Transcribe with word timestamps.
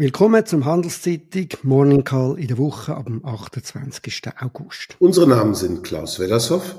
Willkommen 0.00 0.46
zum 0.46 0.64
Handelszeitung 0.64 1.48
Morning 1.62 2.04
Call 2.04 2.38
in 2.38 2.48
der 2.48 2.56
Woche 2.56 2.96
ab 2.96 3.04
dem 3.04 3.22
28. 3.22 4.22
August. 4.38 4.96
Unsere 4.98 5.28
Namen 5.28 5.54
sind 5.54 5.82
Klaus 5.84 6.18
Wellershoff 6.18 6.74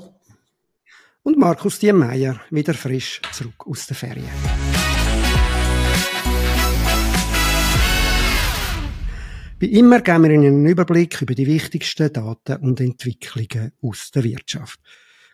und 1.21 1.37
Markus 1.37 1.77
Diemeyer, 1.77 2.41
wieder 2.49 2.73
frisch 2.73 3.21
zurück 3.31 3.67
aus 3.67 3.85
der 3.85 3.95
Ferien. 3.95 4.27
Wie 9.59 9.71
immer 9.71 10.01
geben 10.01 10.23
wir 10.23 10.31
Ihnen 10.31 10.47
einen 10.47 10.65
Überblick 10.65 11.21
über 11.21 11.35
die 11.35 11.45
wichtigsten 11.45 12.11
Daten 12.11 12.55
und 12.65 12.81
Entwicklungen 12.81 13.71
aus 13.83 14.09
der 14.09 14.23
Wirtschaft. 14.23 14.79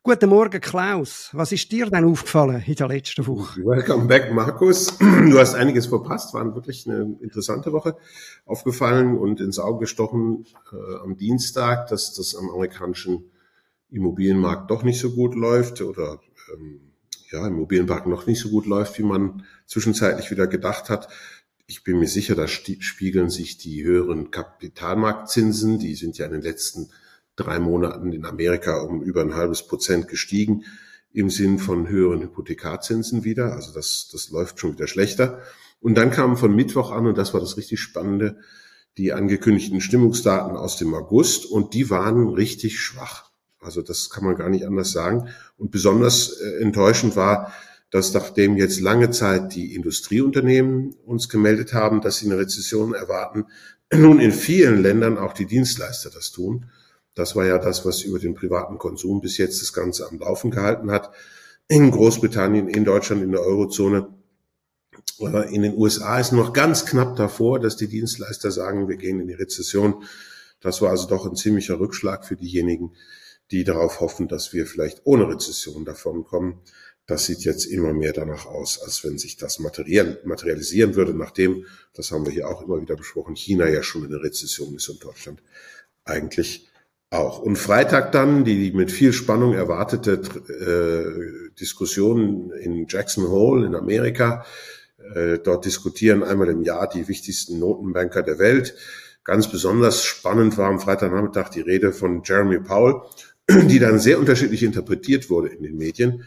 Guten 0.08 0.30
Morgen, 0.30 0.62
Klaus. 0.62 1.32
Was 1.34 1.52
ist 1.52 1.70
dir 1.70 1.88
denn 1.88 2.05
aufgefallen 2.05 2.64
in 2.66 2.76
der 2.76 2.88
letzten 2.88 3.28
Woche? 3.28 3.60
Welcome 3.60 4.05
back, 4.05 4.32
Markus. 4.32 4.98
Du 5.00 5.38
hast 5.38 5.54
einiges 5.54 5.88
verpasst. 5.88 6.34
War 6.34 6.55
wirklich 6.55 6.88
eine 6.88 7.18
interessante 7.20 7.73
Woche. 7.73 7.98
Aufgefallen 8.46 9.18
und 9.18 9.41
ins 9.41 9.59
Auge 9.59 9.80
gestochen 9.80 10.45
äh, 10.72 11.04
am 11.04 11.17
Dienstag, 11.17 11.88
dass 11.88 12.14
das 12.14 12.36
am 12.36 12.50
amerikanischen 12.50 13.31
Immobilienmarkt 13.90 14.72
doch 14.72 14.84
nicht 14.84 15.02
so 15.02 15.12
gut 15.12 15.36
läuft 15.36 15.81
oder 15.81 16.22
ähm, 16.53 16.94
ja, 17.30 17.45
Immobilienmarkt 17.45 18.08
noch 18.08 18.28
nicht 18.28 18.39
so 18.39 18.48
gut 18.48 18.66
läuft, 18.66 18.98
wie 19.00 19.03
man 19.03 19.44
zwischenzeitlich 19.66 20.31
wieder 20.31 20.48
gedacht 20.48 20.89
hat. 20.89 21.09
Ich 21.66 21.84
bin 21.84 22.00
mir 22.00 22.08
sicher, 22.08 22.34
da 22.34 22.48
spiegeln 22.48 23.30
sich 23.30 23.58
die 23.58 23.84
höheren 23.84 24.31
Kapitalmarktzinsen, 24.31 25.80
die 25.80 25.95
sind 25.95 26.17
ja 26.17 26.28
in 26.28 26.31
den 26.31 26.44
letzten 26.44 26.92
drei 27.38 27.59
Monaten 27.59 28.12
in 28.12 28.26
Amerika 28.26 28.82
um 28.82 29.02
über 29.02 29.22
ein 29.22 29.36
halbes 29.36 29.66
Prozent 29.66 30.09
gestiegen 30.09 30.66
im 31.14 31.30
Sinn 31.30 31.58
von 31.58 31.88
höheren 31.88 32.22
Hypothekarzinsen 32.22 33.23
wieder. 33.23 33.54
Also 33.54 33.73
das, 33.73 34.09
das 34.12 34.30
läuft 34.30 34.59
schon 34.59 34.73
wieder 34.73 34.88
schlechter. 34.88 35.42
Und 35.80 35.95
dann 35.95 36.12
kamen 36.12 36.36
von 36.36 36.55
Mittwoch 36.55 36.92
an, 36.92 37.08
und 37.08 37.18
das 37.18 37.34
war 37.34 37.40
das 37.40 37.55
richtig 37.55 37.80
Spannende, 37.80 38.38
die 38.98 39.14
angekündigten 39.14 39.80
Stimmungsdaten 39.80 40.58
aus 40.58 40.78
dem 40.78 40.94
August 40.94 41.45
und 41.45 41.73
die 41.73 41.89
waren 41.89 42.28
richtig 42.30 42.80
schwach. 42.80 43.30
Also 43.59 43.81
das 43.81 44.09
kann 44.09 44.23
man 44.23 44.36
gar 44.36 44.50
nicht 44.50 44.66
anders 44.66 44.92
sagen. 44.92 45.30
Und 45.58 45.72
besonders 45.72 46.39
äh, 46.39 46.61
enttäuschend 46.61 47.16
war, 47.16 47.54
dass 47.92 48.14
nachdem 48.14 48.58
jetzt 48.58 48.81
lange 48.81 49.11
Zeit 49.11 49.56
die 49.56 49.76
Industrieunternehmen 49.76 50.95
uns 51.06 51.30
gemeldet 51.30 51.73
haben, 51.73 52.02
dass 52.02 52.17
sie 52.17 52.26
eine 52.26 52.38
Rezession 52.38 52.94
erwarten, 52.94 53.45
nun 53.94 54.20
in 54.20 54.31
vielen 54.31 54.81
Ländern 54.81 55.17
auch 55.17 55.33
die 55.33 55.45
Dienstleister 55.45 56.09
das 56.09 56.31
tun. 56.31 56.66
Das 57.18 57.36
war 57.36 57.48
ja 57.48 57.58
das, 57.58 57.84
was 57.84 58.04
über 58.04 58.20
den 58.20 58.36
privaten 58.36 58.78
Konsum 58.78 59.22
bis 59.22 59.40
jetzt 59.40 59.60
das 59.64 59.73
Ganze 59.73 60.08
am 60.08 60.20
Laufen 60.20 60.52
gehalten 60.52 60.92
hat. 60.92 61.12
In 61.68 61.90
Großbritannien, 61.90 62.68
in 62.68 62.86
Deutschland, 62.86 63.23
in 63.23 63.32
der 63.32 63.42
Eurozone. 63.42 64.08
In 65.50 65.64
den 65.64 65.76
USA 65.76 66.20
ist 66.20 66.32
noch 66.32 66.54
ganz 66.54 66.86
knapp 66.86 67.16
davor, 67.16 67.60
dass 67.60 67.76
die 67.76 67.88
Dienstleister 67.88 68.52
sagen, 68.52 68.88
wir 68.88 68.98
gehen 68.98 69.20
in 69.20 69.28
die 69.28 69.34
Rezession. 69.34 70.04
Das 70.60 70.80
war 70.84 70.92
also 70.92 71.08
doch 71.08 71.26
ein 71.26 71.36
ziemlicher 71.36 71.80
Rückschlag 71.80 72.23
für 72.23 72.36
diejenigen, 72.36 72.92
die 73.50 73.64
darauf 73.64 74.00
hoffen, 74.00 74.28
dass 74.28 74.54
wir 74.54 74.68
vielleicht 74.68 75.02
ohne 75.06 75.28
Rezession 75.28 75.86
davon 75.86 76.23
kommen. 76.23 76.62
Das 77.08 77.26
sieht 77.26 77.40
jetzt 77.45 77.66
immer 77.66 77.94
mehr 77.94 78.14
danach 78.14 78.45
aus, 78.45 78.80
als 78.80 79.04
wenn 79.04 79.18
sich 79.18 79.38
das 79.38 79.58
materialisieren 79.58 80.94
würde, 80.94 81.16
nachdem, 81.16 81.66
das 81.95 82.12
haben 82.12 82.28
wir 82.28 82.32
hier 82.32 82.48
auch 82.48 82.62
immer 82.62 82.80
wieder 82.80 82.95
besprochen, 82.95 83.36
China 83.36 83.68
ja 83.68 83.82
schon 83.82 84.04
in 84.06 84.12
der 84.12 84.22
Rezession 84.22 84.76
ist 84.76 84.88
und 84.90 85.04
Deutschland 85.04 85.42
eigentlich 86.06 86.68
auch. 87.09 87.39
Und 87.39 87.58
Freitag 87.58 88.11
dann 88.11 88.44
die 88.44 88.72
mit 88.72 88.91
viel 88.91 89.13
Spannung 89.13 89.53
erwartete 89.53 90.22
äh, 90.50 91.53
Diskussion 91.59 92.52
in 92.52 92.86
Jackson 92.88 93.30
Hole 93.30 93.66
in 93.66 93.75
Amerika. 93.75 94.45
Äh, 95.14 95.39
dort 95.39 95.66
diskutieren 95.66 96.23
einmal 96.23 96.49
im 96.49 96.64
Jahr 96.64 96.89
die 96.89 97.08
wichtigsten 97.08 97.59
Notenbanker 97.59 98.23
der 98.23 98.39
Welt. 98.39 98.75
Ganz 99.23 99.49
besonders 99.49 100.03
spannend 100.03 100.58
war 100.58 100.69
am 100.69 100.80
Freitagnachmittag 100.80 101.49
die 101.49 101.61
Rede 101.61 101.91
von 101.91 102.23
Jeremy 102.23 102.59
Powell, 102.59 103.02
die 103.49 103.80
dann 103.80 103.99
sehr 103.99 104.19
unterschiedlich 104.19 104.64
interpretiert 104.64 105.30
wurde 105.30 105.49
in 105.49 105.64
den 105.64 105.77
Medien. 105.77 106.26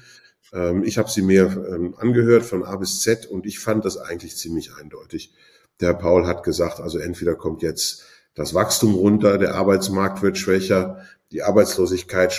Ähm, 0.53 0.83
ich 0.85 0.99
habe 0.99 1.11
sie 1.11 1.23
mir 1.23 1.45
ähm, 1.71 1.95
angehört 1.99 2.45
von 2.45 2.65
A 2.65 2.77
bis 2.77 3.01
Z 3.01 3.27
und 3.27 3.47
ich 3.47 3.59
fand 3.59 3.85
das 3.85 3.97
eigentlich 3.97 4.37
ziemlich 4.37 4.75
eindeutig. 4.75 5.33
Der 5.81 5.95
Paul 5.95 6.27
hat 6.27 6.43
gesagt, 6.43 6.81
also 6.81 6.99
entweder 6.99 7.35
kommt 7.35 7.63
jetzt 7.63 8.05
das 8.35 8.55
Wachstum 8.55 8.95
runter, 8.95 9.39
der 9.39 9.55
Arbeitsmarkt 9.55 10.23
wird 10.23 10.39
schwächer, 10.39 11.05
die 11.33 11.43
Arbeitslosigkeit 11.43 12.33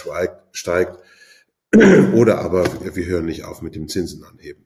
steigt 0.51 0.97
oder 2.13 2.39
aber 2.39 2.65
wir 2.95 3.05
hören 3.05 3.25
nicht 3.25 3.45
auf 3.45 3.61
mit 3.61 3.75
dem 3.75 3.87
Zinsen 3.87 4.23
anheben. 4.23 4.65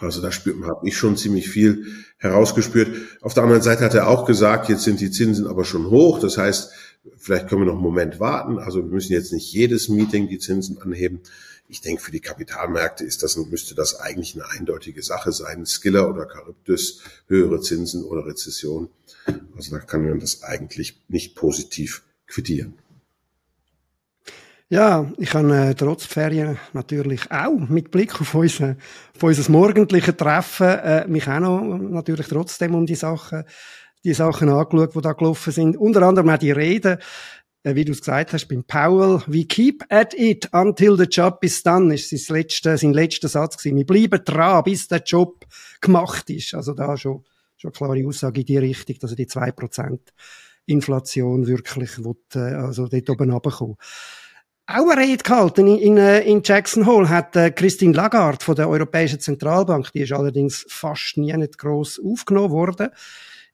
Also 0.00 0.20
da 0.20 0.30
spürt 0.30 0.58
man, 0.58 0.68
habe 0.68 0.86
ich 0.86 0.96
schon 0.96 1.16
ziemlich 1.16 1.48
viel 1.48 1.86
herausgespürt. 2.18 2.88
Auf 3.22 3.34
der 3.34 3.44
anderen 3.44 3.62
Seite 3.62 3.84
hat 3.84 3.94
er 3.94 4.08
auch 4.08 4.26
gesagt, 4.26 4.68
jetzt 4.68 4.82
sind 4.82 5.00
die 5.00 5.10
Zinsen 5.10 5.46
aber 5.46 5.64
schon 5.64 5.90
hoch. 5.90 6.20
Das 6.20 6.36
heißt, 6.36 6.72
vielleicht 7.16 7.48
können 7.48 7.62
wir 7.62 7.66
noch 7.66 7.74
einen 7.74 7.82
Moment 7.82 8.20
warten. 8.20 8.58
Also 8.58 8.82
wir 8.82 8.90
müssen 8.90 9.12
jetzt 9.12 9.32
nicht 9.32 9.50
jedes 9.52 9.88
Meeting 9.88 10.28
die 10.28 10.38
Zinsen 10.38 10.78
anheben. 10.82 11.20
Ich 11.68 11.80
denke, 11.80 12.02
für 12.02 12.12
die 12.12 12.20
Kapitalmärkte 12.20 13.04
ist 13.04 13.22
das, 13.22 13.36
müsste 13.36 13.74
das 13.74 13.98
eigentlich 13.98 14.34
eine 14.34 14.48
eindeutige 14.48 15.02
Sache 15.02 15.32
sein. 15.32 15.66
Skiller 15.66 16.08
oder 16.08 16.28
Charybdis, 16.30 17.00
höhere 17.26 17.60
Zinsen 17.60 18.04
oder 18.04 18.24
Rezession. 18.24 18.88
Also 19.56 19.76
da 19.76 19.80
kann 19.80 20.08
man 20.08 20.20
das 20.20 20.42
eigentlich 20.42 21.02
nicht 21.08 21.34
positiv 21.34 22.02
quittieren. 22.26 22.78
Ja, 24.68 25.12
ich 25.18 25.32
habe 25.32 25.56
äh, 25.56 25.74
trotz 25.74 26.06
Ferien 26.06 26.58
natürlich 26.72 27.30
auch 27.30 27.68
mit 27.68 27.92
Blick 27.92 28.20
auf 28.20 28.34
unser, 28.34 28.76
auf 29.14 29.22
unser 29.22 29.50
morgendliche 29.52 30.16
Treffen 30.16 30.66
äh, 30.66 31.06
mich 31.06 31.28
auch 31.28 31.40
noch 31.40 31.78
natürlich 31.78 32.26
trotzdem 32.26 32.74
um 32.74 32.84
die 32.84 32.96
Sachen, 32.96 33.44
die 34.04 34.12
Sachen 34.12 34.48
angeschaut, 34.48 34.96
die 34.96 35.00
da 35.00 35.12
gelaufen 35.12 35.52
sind. 35.52 35.76
Unter 35.76 36.02
anderem 36.02 36.30
auch 36.30 36.38
die 36.38 36.50
Rede 36.50 36.98
wie 37.74 37.84
du 37.84 37.92
es 37.92 38.00
gesagt 38.00 38.32
hast, 38.32 38.46
beim 38.46 38.62
Powell, 38.64 39.22
we 39.26 39.44
keep 39.44 39.84
at 39.88 40.14
it 40.14 40.48
until 40.52 40.96
the 40.96 41.04
job 41.04 41.38
is 41.42 41.62
done, 41.62 41.92
ist 41.92 42.10
sein 42.10 42.36
letzter, 42.36 42.78
sein 42.78 42.92
letzter 42.92 43.28
Satz 43.28 43.56
gewesen. 43.56 43.78
Wir 43.78 43.86
bleiben 43.86 44.24
dran, 44.24 44.62
bis 44.62 44.86
der 44.86 45.02
Job 45.02 45.44
gemacht 45.80 46.30
ist. 46.30 46.54
Also 46.54 46.74
da 46.74 46.96
schon, 46.96 47.24
schon 47.56 47.72
klare 47.72 48.06
Aussage 48.06 48.40
in 48.40 48.46
die 48.46 48.58
Richtung, 48.58 48.96
dass 49.00 49.10
er 49.10 49.16
die 49.16 49.26
2% 49.26 49.98
Inflation 50.66 51.46
wirklich 51.46 51.98
will, 51.98 52.14
äh, 52.34 52.54
also 52.54 52.86
dort 52.86 53.10
oben 53.10 53.30
runterkommen. 53.30 53.76
Auch 54.68 54.88
eine 54.90 55.00
Rede 55.00 55.22
gehalten 55.22 55.66
in, 55.66 55.78
in, 55.78 55.96
äh, 55.96 56.20
in 56.20 56.42
Jackson 56.44 56.86
Hole 56.86 57.08
hat 57.08 57.32
Christine 57.56 57.94
Lagarde 57.94 58.44
von 58.44 58.54
der 58.54 58.68
Europäischen 58.68 59.20
Zentralbank, 59.20 59.90
die 59.92 60.02
ist 60.02 60.12
allerdings 60.12 60.66
fast 60.68 61.16
nie 61.16 61.32
nicht 61.36 61.58
gross 61.58 62.00
aufgenommen 62.04 62.50
worden. 62.50 62.90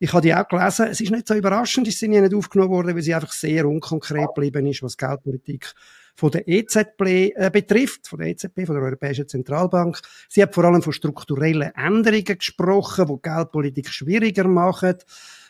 Ich 0.02 0.12
habe 0.12 0.22
die 0.22 0.34
auch 0.34 0.48
gelesen. 0.48 0.88
Es 0.90 1.00
ist 1.00 1.12
nicht 1.12 1.28
so 1.28 1.34
überraschend, 1.34 1.86
ist 1.86 2.00
sie 2.00 2.08
nicht 2.08 2.34
aufgenommen 2.34 2.72
worden, 2.72 2.96
weil 2.96 3.02
sie 3.02 3.14
einfach 3.14 3.30
sehr 3.30 3.68
unkonkret 3.68 4.34
geblieben 4.34 4.66
ist, 4.66 4.82
was 4.82 4.96
Geldpolitik 4.96 5.72
von 6.16 6.32
der 6.32 6.48
EZB 6.48 7.30
äh, 7.36 7.50
betrifft, 7.52 8.08
von 8.08 8.18
der 8.18 8.30
EZB, 8.30 8.66
von 8.66 8.74
der 8.74 8.82
Europäischen 8.82 9.28
Zentralbank. 9.28 10.00
Sie 10.28 10.42
hat 10.42 10.56
vor 10.56 10.64
allem 10.64 10.82
von 10.82 10.92
strukturellen 10.92 11.70
Änderungen 11.76 12.36
gesprochen, 12.36 13.06
die 13.06 13.22
Geldpolitik 13.22 13.88
schwieriger 13.90 14.48
machen, 14.48 14.96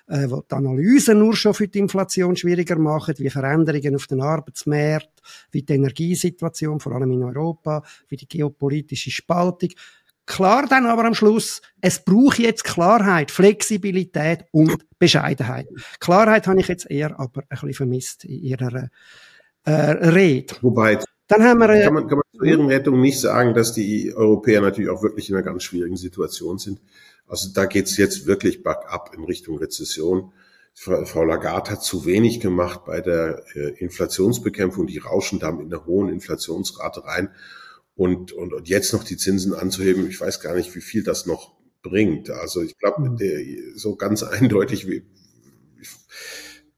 äh, 0.09 0.29
die 0.29 0.41
die 0.51 0.55
Analysen 0.55 1.19
nur 1.19 1.35
schon 1.35 1.55
für 1.55 1.69
die 1.69 1.79
Inflation 1.79 2.37
schwieriger 2.37 2.77
machen, 2.77 3.15
wie 3.17 3.31
Veränderungen 3.31 3.97
auf 3.97 4.07
den 4.07 4.21
Arbeitsmärkten, 4.21 5.25
wie 5.51 5.63
die 5.63 5.73
Energiesituation, 5.73 6.79
vor 6.79 6.93
allem 6.93 7.11
in 7.13 7.23
Europa, 7.23 7.83
wie 8.09 8.17
die 8.17 8.29
geopolitische 8.29 9.11
Spaltung. 9.11 9.71
Klar 10.33 10.67
dann 10.67 10.87
aber 10.87 11.05
am 11.05 11.13
Schluss, 11.13 11.61
es 11.83 12.03
braucht 12.03 12.39
jetzt 12.39 12.65
Klarheit, 12.65 13.31
Flexibilität 13.31 14.47
und 14.51 14.79
Bescheidenheit. 14.99 15.69
Klarheit 16.01 16.47
habe 16.47 16.59
ich 16.59 16.69
jetzt 16.69 16.91
eher 16.91 17.21
aber 17.21 17.43
ein 17.43 17.49
bisschen 17.51 17.75
vermisst 17.75 18.25
in 18.25 18.43
ihrer 18.43 18.89
äh, 19.65 19.71
Rede. 19.73 20.55
Wobei, 20.63 20.99
dann 21.27 21.43
haben 21.43 21.59
wir, 21.59 21.69
äh, 21.69 21.85
kann, 21.85 21.93
man, 21.93 22.09
kann 22.09 22.17
man 22.17 22.25
zur 22.35 22.47
Ehrenrettung 22.47 22.99
nicht 22.99 23.21
sagen, 23.21 23.53
dass 23.53 23.75
die 23.75 24.15
Europäer 24.17 24.63
natürlich 24.63 24.89
auch 24.89 25.03
wirklich 25.03 25.29
in 25.29 25.37
einer 25.37 25.45
ganz 25.45 25.65
schwierigen 25.65 25.99
Situation 25.99 26.57
sind. 26.57 26.81
Also 27.29 27.51
da 27.53 27.67
geht's 27.67 27.99
jetzt 27.99 28.27
wirklich 28.27 28.63
bergab 28.63 29.15
in 29.15 29.25
Richtung 29.25 29.59
Rezession. 29.59 30.33
Frau 30.73 31.25
Lagarde 31.25 31.73
hat 31.73 31.83
zu 31.83 32.07
wenig 32.07 32.41
gemacht 32.41 32.87
bei 32.87 33.03
der 33.03 33.45
äh, 33.55 33.75
Inflationsbekämpfung. 33.77 34.87
Die 34.87 34.97
rauschen 34.97 35.41
da 35.41 35.53
mit 35.53 35.67
einer 35.67 35.85
hohen 35.85 36.09
Inflationsrate 36.09 37.05
rein 37.05 37.29
und, 37.95 38.33
und, 38.33 38.53
und 38.53 38.69
jetzt 38.69 38.93
noch 38.93 39.05
die 39.05 39.17
Zinsen 39.17 39.55
anzuheben, 39.55 40.09
ich 40.09 40.21
weiß 40.21 40.41
gar 40.41 40.55
nicht, 40.55 40.75
wie 40.75 40.81
viel 40.81 41.03
das 41.03 41.27
noch 41.27 41.55
bringt. 41.83 42.31
Also 42.31 42.63
ich 42.63 42.77
glaube, 42.79 43.11
mhm. 43.11 43.77
so 43.77 43.97
ganz 43.97 44.23
eindeutig 44.23 44.89
wie. 44.89 45.05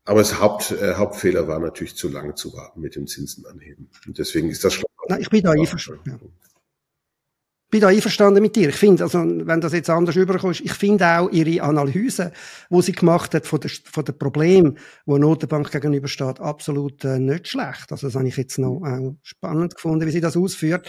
Aber 0.04 0.20
das 0.20 0.38
Haupt, 0.40 0.72
äh, 0.72 0.94
Hauptfehler 0.94 1.48
war 1.48 1.58
natürlich 1.60 1.96
zu 1.96 2.08
lange 2.08 2.34
zu 2.34 2.52
warten 2.52 2.80
mit 2.80 2.94
dem 2.94 3.06
Zinsen 3.06 3.46
anheben. 3.46 3.90
Und 4.06 4.18
deswegen 4.18 4.50
ist 4.50 4.64
das 4.64 4.74
schon. 4.74 4.84
Na, 5.08 5.18
ich 5.18 5.30
bin 5.30 5.42
da 5.42 5.52
einverstanden. 5.52 6.10
Ja 6.10 6.18
bin 7.74 7.80
da 7.80 7.88
einverstanden 7.88 8.40
mit 8.40 8.54
dir. 8.54 8.68
Ich 8.68 8.76
finde, 8.76 9.02
also, 9.02 9.18
wenn 9.18 9.60
das 9.60 9.72
jetzt 9.72 9.90
anders 9.90 10.14
überkommt, 10.14 10.60
ich 10.60 10.74
finde 10.74 11.08
auch 11.08 11.28
ihre 11.32 11.60
Analyse, 11.60 12.30
wo 12.70 12.80
sie 12.80 12.92
gemacht 12.92 13.34
hat 13.34 13.48
von 13.48 13.58
der, 13.58 13.72
von 13.90 14.04
der 14.04 14.12
Problem, 14.12 14.76
wo 15.06 15.18
Notenbank 15.18 15.72
gegenübersteht, 15.72 16.38
absolut 16.38 17.04
äh, 17.04 17.18
nicht 17.18 17.48
schlecht. 17.48 17.90
Also, 17.90 18.06
das 18.06 18.14
habe 18.14 18.28
ich 18.28 18.36
jetzt 18.36 18.60
noch 18.60 18.80
äh, 18.86 19.10
spannend 19.24 19.74
gefunden, 19.74 20.06
wie 20.06 20.12
sie 20.12 20.20
das 20.20 20.36
ausführt. 20.36 20.88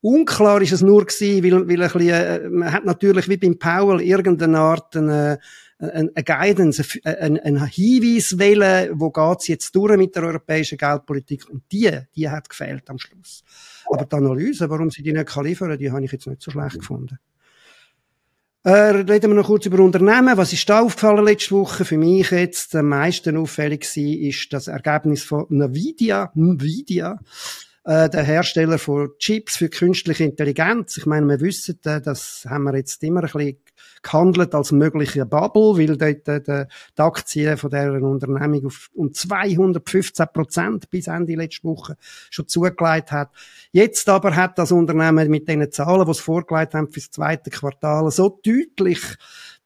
Unklar 0.00 0.62
ist 0.62 0.72
es 0.72 0.80
nur 0.80 1.04
gewesen, 1.04 1.44
weil, 1.44 1.68
weil 1.68 1.82
ein 1.82 1.92
bisschen, 1.92 2.08
äh, 2.08 2.48
man 2.48 2.72
hat 2.72 2.86
natürlich 2.86 3.28
wie 3.28 3.36
beim 3.36 3.58
Powell 3.58 4.00
irgendeine 4.00 4.58
Art 4.58 4.96
eine, 4.96 5.38
eine, 5.78 6.12
eine 6.14 6.24
Guidance, 6.24 6.82
ein, 7.04 7.38
ein 7.40 7.66
Hinweis 7.66 8.38
wählen, 8.38 8.90
wo 8.94 9.10
geht's 9.10 9.48
jetzt 9.48 9.76
durch 9.76 9.98
mit 9.98 10.16
der 10.16 10.22
europäischen 10.22 10.78
Geldpolitik 10.78 11.46
und 11.50 11.64
die, 11.70 11.90
die 12.16 12.30
hat 12.30 12.48
gefehlt 12.48 12.88
am 12.88 12.98
Schluss. 12.98 13.44
Aber 13.92 14.06
die 14.06 14.16
Analyse, 14.16 14.70
warum 14.70 14.90
sie 14.90 15.02
die 15.02 15.12
nicht 15.12 15.26
kann 15.26 15.44
liefern, 15.44 15.76
die 15.76 15.90
habe 15.90 16.04
ich 16.04 16.12
jetzt 16.12 16.26
nicht 16.26 16.40
so 16.40 16.50
schlecht 16.50 16.78
gefunden. 16.78 17.18
Äh, 18.64 18.70
reden 18.70 19.30
wir 19.30 19.34
noch 19.34 19.46
kurz 19.46 19.66
über 19.66 19.80
Unternehmen. 19.80 20.36
Was 20.36 20.52
ist 20.52 20.68
da 20.68 20.80
aufgefallen 20.80 21.24
letzte 21.24 21.56
Woche? 21.56 21.84
Für 21.84 21.98
mich 21.98 22.30
jetzt 22.30 22.74
am 22.76 22.88
meisten 22.88 23.36
auffällig 23.36 23.84
war, 23.84 24.28
ist 24.28 24.52
das 24.52 24.68
Ergebnis 24.68 25.24
von 25.24 25.46
Nvidia. 25.50 26.32
Nvidia 26.34 27.18
äh, 27.84 28.08
der 28.08 28.22
Hersteller 28.22 28.78
von 28.78 29.10
Chips 29.18 29.56
für 29.56 29.68
künstliche 29.68 30.24
Intelligenz. 30.24 30.96
Ich 30.96 31.06
meine, 31.06 31.26
wir 31.26 31.40
wissen, 31.40 31.78
äh, 31.84 32.00
das 32.00 32.46
haben 32.48 32.64
wir 32.64 32.76
jetzt 32.76 33.02
immer 33.02 33.20
ein 33.20 33.30
bisschen 33.30 33.56
gehandelt 34.02 34.54
als 34.54 34.72
mögliche 34.72 35.26
Bubble, 35.26 35.76
weil 35.76 35.96
dort 35.96 36.28
äh, 36.48 36.66
die 36.96 37.02
Aktien 37.02 37.56
von 37.56 37.70
deren 37.70 38.04
Unternehmung 38.04 38.66
auf 38.66 38.90
um 38.94 39.12
215 39.12 40.26
Prozent 40.32 40.90
bis 40.90 41.06
Ende 41.06 41.34
letzte 41.34 41.64
Woche 41.64 41.96
schon 42.30 42.48
zugelegt 42.48 43.12
hat. 43.12 43.30
Jetzt 43.72 44.08
aber 44.08 44.34
hat 44.36 44.58
das 44.58 44.72
Unternehmen 44.72 45.28
mit 45.28 45.48
den 45.48 45.70
Zahlen, 45.70 46.04
die 46.04 46.10
es 46.10 46.20
vorgelegt 46.20 46.74
haben 46.74 46.88
für 46.88 47.00
das 47.00 47.10
zweite 47.10 47.50
Quartal, 47.50 48.10
so 48.10 48.40
deutlich 48.44 49.00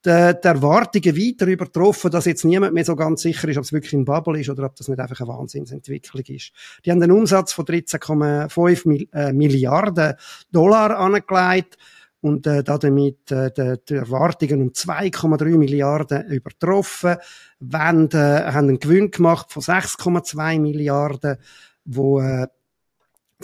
die, 0.07 0.35
die 0.43 0.47
Erwartungen 0.49 1.17
weiter 1.17 1.47
übertroffen, 1.47 2.11
dass 2.11 2.27
jetzt 2.27 2.45
niemand 2.45 2.75
mehr 2.75 2.85
so 2.85 2.95
ganz 2.95 3.23
sicher 3.23 3.49
ist, 3.49 3.57
ob 3.57 3.65
es 3.65 3.73
wirklich 3.73 3.93
ein 3.93 4.05
Bubble 4.05 4.41
ist 4.41 4.49
oder 4.49 4.65
ob 4.65 4.77
das 4.77 4.89
nicht 4.89 5.01
einfach 5.01 5.21
eine 5.21 5.29
Wahnsinnsentwicklung 5.29 6.25
ist. 6.29 6.53
Die 6.85 6.91
haben 6.91 7.03
einen 7.03 7.13
Umsatz 7.13 7.53
von 7.53 7.65
13,5 7.65 9.09
äh, 9.13 9.33
Milliarden 9.33 10.15
Dollar 10.53 10.99
angelegt 10.99 11.77
und 12.21 12.47
äh, 12.47 12.63
damit 12.63 13.31
äh, 13.31 13.51
die, 13.53 13.75
die 13.89 13.95
Erwartungen 13.95 14.63
um 14.63 14.69
2,3 14.71 15.59
Milliarden 15.59 16.27
übertroffen, 16.27 17.17
wenn, 17.59 18.09
äh, 18.13 18.45
haben 18.53 18.69
einen 18.69 18.79
Gewinn 18.79 19.11
gemacht 19.11 19.53
von 19.53 19.63
6,2 19.63 20.61
Milliarden, 20.61 21.37
wo 21.85 22.21
äh, 22.21 22.47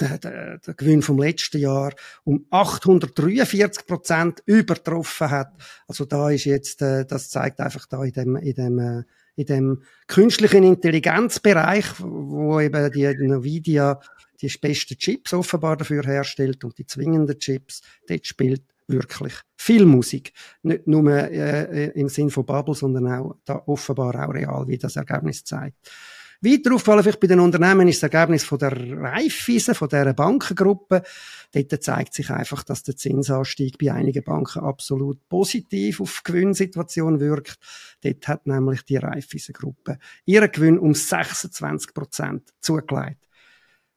der, 0.01 0.19
der, 0.59 0.75
Gewinn 0.75 1.03
vom 1.03 1.19
letzten 1.19 1.59
Jahr 1.59 1.93
um 2.25 2.47
843 2.51 3.87
Prozent 3.87 4.43
übertroffen 4.47 5.31
hat. 5.31 5.53
Also 5.87 6.05
da 6.05 6.31
ist 6.31 6.45
jetzt, 6.45 6.83
äh, 6.83 7.05
das 7.05 7.31
zeigt 7.31 7.61
einfach 7.61 7.87
da 7.87 8.03
in 8.03 8.13
dem, 8.13 8.37
in 8.37 8.55
dem, 8.55 8.79
äh, 8.79 9.03
in 9.35 9.47
dem 9.47 9.83
künstlichen 10.07 10.63
Intelligenzbereich, 10.63 11.87
wo 12.01 12.61
eben 12.61 12.91
die 12.93 13.05
Nvidia 13.05 14.01
die 14.41 14.53
besten 14.61 14.99
Chips 14.99 15.33
offenbar 15.33 15.77
dafür 15.77 16.03
herstellt 16.03 16.65
und 16.65 16.77
die 16.77 16.87
zwingenden 16.87 17.39
Chips, 17.39 17.83
dort 18.09 18.27
spielt 18.27 18.63
wirklich 18.89 19.35
viel 19.57 19.87
Musik. 19.87 20.33
Nicht 20.63 20.87
nur 20.87 21.09
äh, 21.11 21.91
im 21.91 22.09
Sinn 22.09 22.31
von 22.31 22.45
Bubble, 22.45 22.75
sondern 22.75 23.07
auch 23.07 23.37
da 23.45 23.63
offenbar 23.67 24.29
auch 24.29 24.35
real, 24.35 24.67
wie 24.67 24.79
das 24.79 24.97
Ergebnis 24.97 25.45
zeigt. 25.45 25.77
Weiter 26.45 26.75
auffallen 26.75 27.05
vielleicht 27.05 27.21
bei 27.21 27.29
den 27.29 27.39
Unternehmen 27.39 27.87
ist 27.87 28.03
das 28.03 28.13
Ergebnis 28.13 28.43
von 28.43 28.59
der 28.59 28.73
Raiffeisen, 28.73 29.77
von 29.77 29.89
dieser 29.89 30.13
Bankengruppe. 30.13 31.03
Dort 31.53 31.83
zeigt 31.85 32.15
sich 32.15 32.31
einfach, 32.31 32.65
dass 32.65 32.83
der 32.83 32.97
Zinsanstieg 32.97 33.79
bei 33.79 33.93
einigen 33.93 34.25
Banken 34.25 34.61
absolut 34.61 35.29
positiv 35.29 36.01
auf 36.01 36.21
die 36.27 36.33
Gewinnsituation 36.33 37.21
wirkt. 37.21 37.59
Dort 38.03 38.27
hat 38.27 38.47
nämlich 38.49 38.83
die 38.85 38.97
Raiffeisen-Gruppe 38.97 39.99
ihren 40.25 40.51
Gewinn 40.51 40.81
um 40.81 40.95
26 40.95 41.95
Prozent 41.95 42.53
zugelegt. 42.61 43.23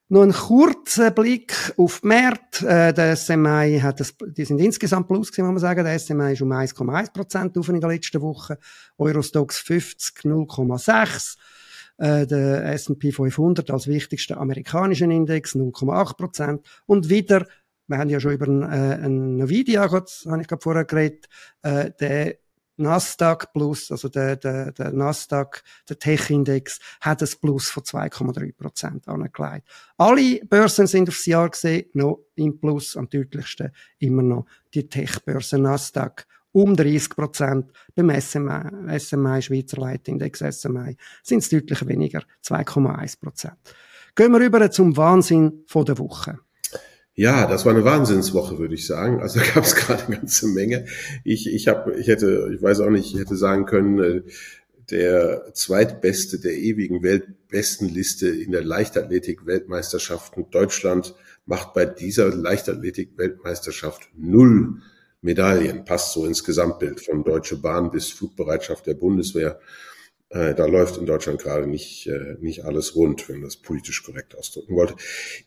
Noch 0.07 0.21
ein 0.21 0.33
kurzer 0.33 1.09
Blick 1.09 1.73
auf 1.77 2.01
die 2.01 2.07
Märkte. 2.09 2.67
Äh, 2.67 2.93
der 2.93 3.15
SMI 3.15 3.79
hat 3.81 3.99
das, 3.99 4.13
die 4.23 4.45
sind 4.45 4.59
insgesamt 4.59 5.07
plus 5.07 5.31
gewesen, 5.31 5.51
muss 5.51 5.61
man 5.63 5.75
sagen. 5.75 5.83
Der 5.83 5.97
SMI 5.97 6.33
ist 6.33 6.43
um 6.43 6.51
1,1 6.51 7.11
Prozent 7.11 7.57
auf 7.57 7.69
in 7.69 7.81
der 7.81 7.89
letzten 7.89 8.21
Woche. 8.21 8.59
Eurostox 8.99 9.57
50 9.57 10.25
0,6. 10.25 11.37
Äh, 11.97 12.27
der 12.27 12.65
S&P 12.73 13.11
500 13.11 13.71
als 13.71 13.87
wichtigster 13.87 14.37
amerikanischen 14.37 15.11
Index 15.11 15.55
0,8 15.55 16.17
Prozent. 16.17 16.67
Und 16.85 17.09
wieder, 17.09 17.47
wir 17.87 17.97
haben 17.97 18.09
ja 18.09 18.19
schon 18.19 18.33
über 18.33 18.47
einen, 18.47 18.63
äh, 18.63 18.95
einen 19.01 19.39
Nvidia, 19.39 19.89
habe 19.89 20.05
ich 20.41 20.47
gerade 20.47 20.61
vorher 20.61 20.83
geredet, 20.83 21.29
äh, 21.61 21.91
der 21.99 22.35
Nasdaq 22.77 23.53
Plus, 23.53 23.91
also 23.91 24.09
der, 24.09 24.35
der, 24.35 24.73
der 24.73 24.91
Nasdaq, 24.91 25.63
der 25.87 25.97
Tech-Index, 25.97 26.79
hat 26.99 27.21
ein 27.21 27.29
Plus 27.39 27.69
von 27.69 27.83
2,3 27.83 28.53
Prozent 28.53 29.07
angelegt. 29.07 29.65
Alle 29.97 30.41
Börsen 30.45 30.87
sind 30.87 31.07
aufs 31.07 31.25
Jahr 31.25 31.49
gesehen 31.49 31.89
noch 31.93 32.19
im 32.35 32.59
Plus, 32.59 32.97
am 32.97 33.09
deutlichsten 33.09 33.71
immer 33.99 34.23
noch 34.23 34.45
die 34.73 34.89
Tech-Börse 34.89 35.57
Nasdaq 35.57 36.27
um 36.55 36.75
30 36.75 37.09
Prozent. 37.09 37.65
Beim 37.95 38.09
SMI, 38.09 38.97
SMI 38.97 39.41
Schweizer 39.41 39.77
Leitindex 39.77 40.39
SMI 40.39 40.95
sind 41.21 41.39
es 41.39 41.49
deutlich 41.49 41.85
weniger, 41.85 42.23
2,1 42.45 43.19
Prozent. 43.19 43.57
Gehen 44.15 44.31
wir 44.31 44.39
rüber 44.39 44.71
zum 44.71 44.95
Wahnsinn 44.95 45.65
von 45.67 45.83
der 45.83 45.97
Woche. 45.97 46.39
Ja, 47.13 47.47
das 47.47 47.65
war 47.65 47.73
eine 47.73 47.83
Wahnsinnswoche, 47.83 48.57
würde 48.57 48.75
ich 48.75 48.87
sagen. 48.87 49.21
Also 49.21 49.41
gab 49.53 49.65
es 49.65 49.75
gerade 49.75 50.05
eine 50.05 50.17
ganze 50.17 50.47
Menge. 50.47 50.85
Ich, 51.25 51.53
ich 51.53 51.67
habe, 51.67 51.93
ich 51.95 52.07
hätte, 52.07 52.49
ich 52.55 52.61
weiß 52.61 52.79
auch 52.79 52.89
nicht, 52.89 53.13
ich 53.13 53.19
hätte 53.19 53.35
sagen 53.35 53.65
können, 53.65 53.99
äh, 53.99 54.21
der 54.89 55.51
zweitbeste 55.53 56.39
der 56.39 56.53
ewigen 56.53 57.03
Weltbestenliste 57.03 58.29
in 58.29 58.51
der 58.51 58.63
Leichtathletik-Weltmeisterschaften 58.63 60.49
Deutschland 60.51 61.15
macht 61.45 61.73
bei 61.73 61.85
dieser 61.85 62.29
Leichtathletik-Weltmeisterschaft 62.29 64.09
null 64.15 64.81
Medaillen. 65.25 65.83
Passt 65.83 66.13
so 66.13 66.25
ins 66.25 66.43
Gesamtbild 66.43 67.01
von 67.01 67.23
Deutsche 67.23 67.57
Bahn 67.57 67.91
bis 67.91 68.11
Flugbereitschaft 68.11 68.85
der 68.85 68.93
Bundeswehr. 68.93 69.59
Äh, 70.29 70.53
da 70.53 70.65
läuft 70.65 70.97
in 70.97 71.05
Deutschland 71.05 71.41
gerade 71.41 71.67
nicht, 71.67 72.07
äh, 72.07 72.35
nicht 72.39 72.63
alles 72.63 72.95
rund, 72.95 73.27
wenn 73.27 73.37
man 73.37 73.45
das 73.45 73.57
politisch 73.57 74.03
korrekt 74.03 74.37
ausdrücken 74.37 74.75
wollte. 74.75 74.95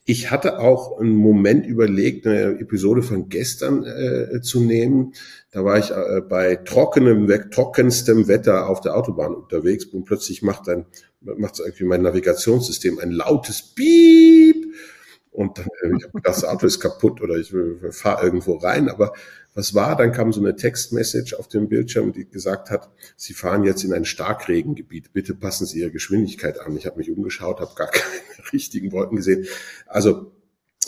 Ich 0.04 0.30
hatte 0.30 0.58
auch 0.58 0.98
einen 0.98 1.14
Moment 1.14 1.64
überlegt, 1.66 2.26
eine 2.26 2.58
Episode 2.60 3.02
von 3.02 3.28
gestern 3.28 3.84
äh, 3.84 4.40
zu 4.40 4.60
nehmen. 4.60 5.14
Da 5.52 5.64
war 5.64 5.78
ich 5.78 5.90
äh, 5.90 6.20
bei 6.28 6.56
trockenem, 6.56 7.28
trockenstem 7.50 8.28
Wetter 8.28 8.68
auf 8.68 8.80
der 8.80 8.96
Autobahn 8.96 9.34
unterwegs 9.34 9.84
und 9.84 10.04
plötzlich 10.04 10.42
macht 10.42 10.68
dann 10.68 10.86
macht 11.20 11.58
irgendwie 11.58 11.84
mein 11.84 12.02
Navigationssystem 12.02 13.00
ein 13.00 13.10
lautes 13.10 13.74
Piep 13.74 14.27
und 15.38 15.56
dann, 15.56 15.68
äh, 15.82 15.96
ich 15.96 16.04
habe 16.04 16.20
das 16.24 16.42
Auto 16.42 16.66
ist 16.66 16.80
kaputt 16.80 17.20
oder 17.20 17.36
ich 17.36 17.54
äh, 17.54 17.92
fahre 17.92 18.26
irgendwo 18.26 18.56
rein, 18.56 18.88
aber 18.88 19.12
was 19.54 19.72
war? 19.72 19.94
Dann 19.94 20.10
kam 20.10 20.32
so 20.32 20.40
eine 20.40 20.56
Textmessage 20.56 21.38
auf 21.38 21.46
dem 21.46 21.68
Bildschirm, 21.68 22.12
die 22.12 22.28
gesagt 22.28 22.70
hat, 22.70 22.90
Sie 23.16 23.34
fahren 23.34 23.62
jetzt 23.62 23.84
in 23.84 23.92
ein 23.92 24.04
Starkregengebiet. 24.04 25.12
Bitte 25.12 25.36
passen 25.36 25.64
Sie 25.64 25.78
Ihre 25.78 25.92
Geschwindigkeit 25.92 26.58
an. 26.58 26.76
Ich 26.76 26.86
habe 26.86 26.98
mich 26.98 27.08
umgeschaut, 27.08 27.60
habe 27.60 27.70
gar 27.76 27.86
keine 27.92 28.52
richtigen 28.52 28.90
Wolken 28.90 29.18
gesehen. 29.18 29.46
Also, 29.86 30.32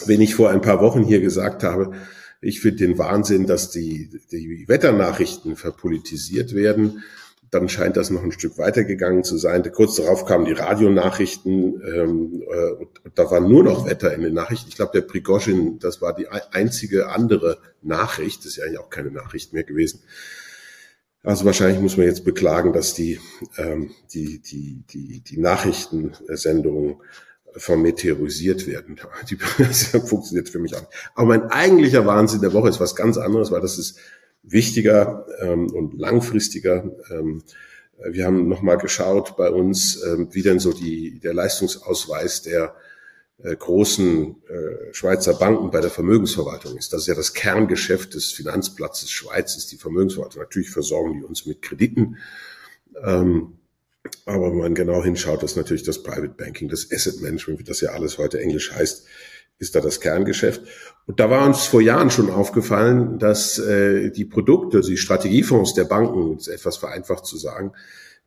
wenn 0.07 0.21
ich 0.21 0.35
vor 0.35 0.51
ein 0.51 0.63
paar 0.63 0.81
Wochen 0.81 1.05
hier 1.05 1.21
gesagt 1.21 1.63
habe, 1.63 1.93
ich 2.41 2.61
finde 2.61 2.79
den 2.79 2.99
Wahnsinn, 2.99 3.47
dass 3.47 3.71
die, 3.71 4.11
die 4.33 4.65
Wetternachrichten 4.67 5.55
verpolitisiert 5.55 6.57
werden, 6.57 7.05
dann 7.51 7.69
scheint 7.69 7.97
das 7.97 8.11
noch 8.11 8.23
ein 8.23 8.33
Stück 8.33 8.59
weitergegangen 8.59 9.25
zu 9.25 9.37
sein. 9.37 9.69
Kurz 9.73 9.97
darauf 9.97 10.25
kamen 10.25 10.45
die 10.45 10.53
Radionachrichten 10.53 11.83
ähm, 11.85 12.43
äh, 12.49 12.71
und 12.73 12.91
da 13.15 13.31
war 13.31 13.41
nur 13.41 13.65
noch 13.65 13.87
Wetter 13.87 14.15
in 14.15 14.23
den 14.23 14.35
Nachrichten. 14.35 14.69
Ich 14.69 14.77
glaube, 14.77 14.93
der 14.95 15.01
Prigozhin, 15.01 15.79
das 15.81 16.01
war 16.01 16.15
die 16.15 16.29
einzige 16.29 17.09
andere 17.09 17.59
Nachricht, 17.83 18.41
das 18.41 18.47
ist 18.53 18.57
ja 18.57 18.65
eigentlich 18.65 18.79
auch 18.79 18.91
keine 18.91 19.11
Nachricht 19.11 19.53
mehr 19.53 19.65
gewesen. 19.65 20.03
Also 21.23 21.45
wahrscheinlich 21.45 21.81
muss 21.81 21.97
man 21.97 22.07
jetzt 22.07 22.25
beklagen, 22.25 22.73
dass 22.73 22.95
die, 22.95 23.21
ähm, 23.59 23.91
die, 24.15 24.41
die, 24.41 24.85
die, 24.89 25.21
die 25.21 25.39
Nachrichtensendungen 25.39 26.97
vermeteorisiert 27.57 28.69
werden. 28.69 29.01
Die, 29.29 29.37
das 29.59 29.87
funktioniert 29.87 30.49
für 30.49 30.61
mich 30.61 30.77
auch. 30.77 30.87
Aber 31.17 31.27
mein 31.27 31.43
eigentlicher 31.51 32.07
Wahnsinn 32.07 32.43
der 32.43 32.53
Woche 32.53 32.69
ist 32.69 32.79
was 32.79 32.95
ganz 32.95 33.19
anderes, 33.19 33.51
weil 33.51 33.61
das 33.61 33.77
ist 33.77 33.99
wichtiger 34.43 35.27
ähm, 35.41 35.71
und 35.73 35.99
langfristiger. 35.99 36.91
Ähm, 37.11 37.43
wir 38.09 38.25
haben 38.25 38.49
nochmal 38.49 38.79
geschaut 38.79 39.37
bei 39.37 39.51
uns, 39.51 40.03
ähm, 40.05 40.29
wie 40.33 40.43
denn 40.43 40.59
so 40.59 40.73
die, 40.73 41.21
der 41.21 41.35
Leistungsausweis 41.35 42.43
der 42.43 42.75
äh, 43.43 43.57
großen 43.57 44.37
äh, 44.49 44.95
Schweizer 44.95 45.35
Banken 45.35 45.71
bei 45.71 45.81
der 45.81 45.91
Vermögensverwaltung 45.91 46.77
ist. 46.77 46.93
Das 46.93 47.03
ist 47.03 47.07
ja 47.09 47.15
das 47.15 47.35
Kerngeschäft 47.35 48.15
des 48.15 48.33
Finanzplatzes 48.33 49.11
Schweiz, 49.11 49.57
ist 49.57 49.73
die 49.73 49.77
Vermögensverwaltung. 49.77 50.43
Natürlich 50.43 50.71
versorgen 50.71 51.19
die 51.19 51.25
uns 51.25 51.47
mit 51.47 51.63
Krediten. 51.63 52.17
Ähm, 53.03 53.59
aber 54.25 54.51
wenn 54.51 54.59
man 54.59 54.75
genau 54.75 55.03
hinschaut, 55.03 55.43
ist 55.43 55.57
natürlich 55.57 55.83
das 55.83 56.03
Private 56.03 56.35
Banking, 56.37 56.69
das 56.69 56.91
Asset 56.91 57.21
Management, 57.21 57.61
wie 57.61 57.65
das 57.65 57.81
ja 57.81 57.91
alles 57.91 58.19
heute 58.19 58.41
Englisch 58.41 58.73
heißt, 58.73 59.07
ist 59.61 59.77
da 59.77 59.81
das 59.81 60.01
Kerngeschäft. 60.01 60.63
Und 61.07 61.21
da 61.21 61.31
war 61.31 61.47
uns 61.47 61.67
vor 61.67 61.81
Jahren 61.81 62.11
schon 62.11 62.31
aufgefallen, 62.31 63.19
dass 63.19 63.59
äh, 63.59 64.11
die 64.11 64.25
Produkte, 64.25 64.81
die 64.81 64.97
Strategiefonds 64.97 65.75
der 65.75 65.85
Banken, 65.85 66.39
etwas 66.49 66.79
vereinfacht 66.79 67.27
zu 67.27 67.37
sagen, 67.37 67.73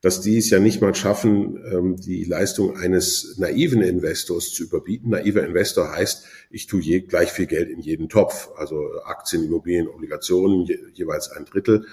dass 0.03 0.19
die 0.19 0.37
es 0.37 0.49
ja 0.49 0.59
nicht 0.59 0.81
mal 0.81 0.93
schaffen, 0.93 1.63
ähm, 1.71 1.95
die 1.95 2.25
Leistung 2.25 2.77
eines 2.77 3.37
naiven 3.37 3.81
Investors 3.81 4.51
zu 4.51 4.63
überbieten. 4.63 5.11
Naiver 5.11 5.45
Investor 5.45 5.91
heißt, 5.91 6.25
ich 6.51 6.67
tue 6.67 6.81
je, 6.81 6.99
gleich 6.99 7.31
viel 7.31 7.47
Geld 7.47 7.69
in 7.69 7.79
jeden 7.79 8.09
Topf, 8.09 8.49
also 8.57 8.75
Aktien, 9.05 9.45
Immobilien, 9.45 9.87
Obligationen, 9.87 10.65
je, 10.65 10.77
jeweils 10.93 11.31
ein 11.31 11.45
Drittel. 11.45 11.85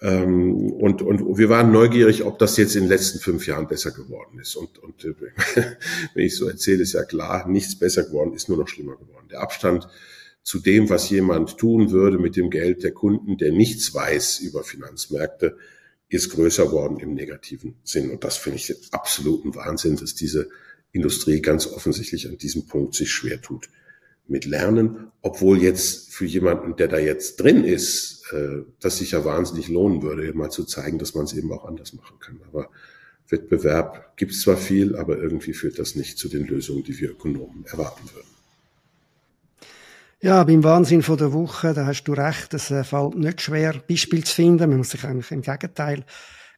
Ähm, 0.00 0.72
und, 0.72 1.00
und 1.00 1.38
wir 1.38 1.48
waren 1.48 1.70
neugierig, 1.70 2.24
ob 2.24 2.38
das 2.38 2.56
jetzt 2.56 2.74
in 2.74 2.82
den 2.82 2.88
letzten 2.88 3.20
fünf 3.20 3.46
Jahren 3.46 3.68
besser 3.68 3.92
geworden 3.92 4.38
ist. 4.40 4.56
Und, 4.56 4.78
und 4.78 5.04
äh, 5.04 5.14
wenn 6.14 6.26
ich 6.26 6.36
so 6.36 6.48
erzähle, 6.48 6.82
ist 6.82 6.94
ja 6.94 7.04
klar, 7.04 7.48
nichts 7.48 7.78
besser 7.78 8.02
geworden, 8.04 8.34
ist 8.34 8.48
nur 8.48 8.58
noch 8.58 8.68
schlimmer 8.68 8.96
geworden. 8.96 9.28
Der 9.30 9.40
Abstand 9.40 9.88
zu 10.42 10.58
dem, 10.58 10.90
was 10.90 11.08
jemand 11.08 11.56
tun 11.56 11.92
würde 11.92 12.18
mit 12.18 12.34
dem 12.36 12.50
Geld 12.50 12.82
der 12.82 12.90
Kunden, 12.90 13.38
der 13.38 13.52
nichts 13.52 13.94
weiß 13.94 14.40
über 14.40 14.64
Finanzmärkte, 14.64 15.56
ist 16.08 16.30
größer 16.30 16.72
worden 16.72 16.98
im 16.98 17.14
negativen 17.14 17.76
Sinn. 17.84 18.10
Und 18.10 18.24
das 18.24 18.36
finde 18.36 18.56
ich 18.56 18.74
absoluten 18.92 19.54
Wahnsinn, 19.54 19.96
dass 19.96 20.14
diese 20.14 20.48
Industrie 20.90 21.40
ganz 21.40 21.66
offensichtlich 21.68 22.28
an 22.28 22.36
diesem 22.36 22.66
Punkt 22.66 22.94
sich 22.94 23.10
schwer 23.10 23.40
tut 23.40 23.68
mit 24.26 24.44
Lernen, 24.44 25.12
obwohl 25.22 25.62
jetzt 25.62 26.12
für 26.12 26.26
jemanden, 26.26 26.76
der 26.76 26.88
da 26.88 26.98
jetzt 26.98 27.36
drin 27.36 27.64
ist, 27.64 28.21
äh, 28.32 28.64
das 28.80 28.98
sich 28.98 29.12
ja 29.12 29.24
wahnsinnig 29.24 29.68
lohnen 29.68 30.02
würde, 30.02 30.32
mal 30.34 30.50
zu 30.50 30.64
zeigen, 30.64 30.98
dass 30.98 31.14
man 31.14 31.24
es 31.24 31.34
eben 31.34 31.52
auch 31.52 31.64
anders 31.64 31.92
machen 31.92 32.18
kann. 32.20 32.40
Aber 32.48 32.68
Wettbewerb 33.28 34.16
gibt 34.16 34.32
es 34.32 34.42
zwar 34.42 34.56
viel, 34.56 34.96
aber 34.96 35.18
irgendwie 35.18 35.54
führt 35.54 35.78
das 35.78 35.94
nicht 35.94 36.18
zu 36.18 36.28
den 36.28 36.46
Lösungen, 36.46 36.84
die 36.84 36.98
wir 36.98 37.10
Ökonomen 37.10 37.64
erwarten 37.66 38.08
würden. 38.12 38.28
Ja, 40.20 40.44
beim 40.44 40.62
Wahnsinn 40.62 41.02
von 41.02 41.16
der 41.16 41.32
Woche, 41.32 41.74
da 41.74 41.86
hast 41.86 42.04
du 42.04 42.12
recht, 42.12 42.54
es 42.54 42.70
äh, 42.70 42.84
fällt 42.84 43.16
nicht 43.16 43.40
schwer, 43.40 43.74
Beispiel 43.88 44.22
zu 44.22 44.34
finden. 44.36 44.70
Man 44.70 44.78
muss 44.78 44.90
sich 44.90 45.02
eigentlich 45.02 45.32
im 45.32 45.42
Gegenteil 45.42 46.04